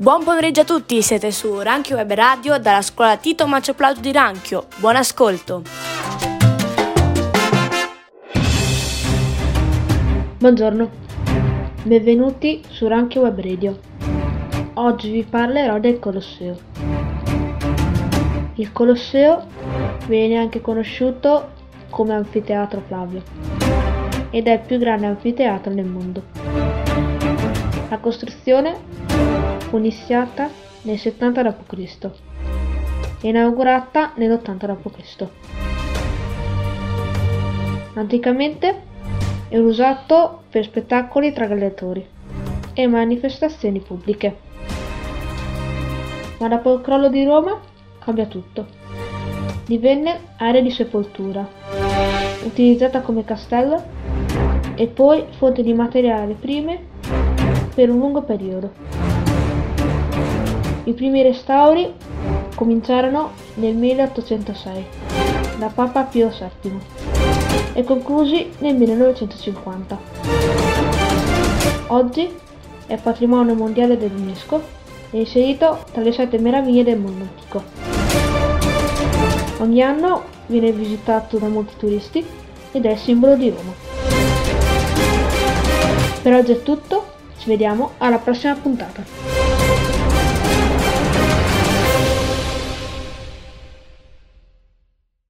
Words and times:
Buon 0.00 0.22
pomeriggio 0.22 0.60
a 0.60 0.64
tutti, 0.64 1.02
siete 1.02 1.32
su 1.32 1.58
Ranchio 1.58 1.96
Web 1.96 2.12
Radio 2.12 2.56
dalla 2.58 2.82
scuola 2.82 3.16
Tito 3.16 3.48
Macio 3.48 3.74
Plauto 3.74 3.98
di 3.98 4.12
Ranchio. 4.12 4.66
Buon 4.76 4.94
ascolto. 4.94 5.62
Buongiorno, 10.38 10.88
benvenuti 11.82 12.62
su 12.68 12.86
Ranchio 12.86 13.22
Web 13.22 13.40
Radio. 13.40 13.80
Oggi 14.74 15.10
vi 15.10 15.24
parlerò 15.24 15.80
del 15.80 15.98
Colosseo. 15.98 16.56
Il 18.54 18.70
Colosseo 18.70 19.48
viene 20.06 20.36
anche 20.36 20.60
conosciuto 20.60 21.50
come 21.90 22.14
Anfiteatro 22.14 22.84
Flavio 22.86 23.20
ed 24.30 24.46
è 24.46 24.52
il 24.52 24.60
più 24.60 24.78
grande 24.78 25.06
anfiteatro 25.06 25.74
del 25.74 25.86
mondo. 25.86 26.22
La 27.88 27.98
costruzione 27.98 29.07
fu 29.68 29.76
iniziata 29.76 30.48
nel 30.82 30.98
70 30.98 31.42
d.C. 31.42 32.10
e 33.20 33.28
inaugurata 33.28 34.12
nell'80 34.16 34.76
d.C. 34.82 35.26
Anticamente 37.94 38.82
era 39.48 39.62
usato 39.62 40.44
per 40.48 40.64
spettacoli 40.64 41.32
tra 41.32 41.46
gladiatori 41.46 42.06
e 42.72 42.86
manifestazioni 42.86 43.80
pubbliche. 43.80 44.36
Ma 46.38 46.48
dopo 46.48 46.74
il 46.74 46.80
crollo 46.80 47.10
di 47.10 47.24
Roma 47.24 47.60
cambia 47.98 48.26
tutto. 48.26 48.66
Divenne 49.66 50.20
area 50.38 50.62
di 50.62 50.70
sepoltura, 50.70 51.46
utilizzata 52.44 53.02
come 53.02 53.24
castello 53.24 53.84
e 54.76 54.86
poi 54.86 55.26
fonte 55.36 55.62
di 55.62 55.74
materiali 55.74 56.32
prime 56.34 56.80
per 57.74 57.90
un 57.90 57.98
lungo 57.98 58.22
periodo. 58.22 59.17
I 60.88 60.94
primi 60.94 61.22
restauri 61.22 61.92
cominciarono 62.54 63.32
nel 63.56 63.74
1806 63.74 64.86
da 65.58 65.66
Papa 65.66 66.04
Pio 66.04 66.30
VII 66.30 66.78
e 67.74 67.84
conclusi 67.84 68.48
nel 68.60 68.74
1950. 68.74 69.98
Oggi 71.88 72.34
è 72.86 72.96
patrimonio 72.96 73.54
mondiale 73.54 73.98
dell'UNESCO 73.98 74.62
è 75.10 75.16
inserito 75.18 75.84
tra 75.92 76.00
le 76.00 76.12
sette 76.12 76.38
meraviglie 76.38 76.84
del 76.84 76.98
mondo 76.98 77.24
antico. 77.24 77.62
Ogni 79.58 79.82
anno 79.82 80.22
viene 80.46 80.72
visitato 80.72 81.36
da 81.36 81.48
molti 81.48 81.74
turisti 81.76 82.24
ed 82.72 82.86
è 82.86 82.92
il 82.92 82.98
simbolo 82.98 83.36
di 83.36 83.50
Roma. 83.50 83.72
Per 86.22 86.32
oggi 86.32 86.52
è 86.52 86.62
tutto, 86.62 87.04
ci 87.36 87.50
vediamo 87.50 87.90
alla 87.98 88.16
prossima 88.16 88.54
puntata. 88.54 89.47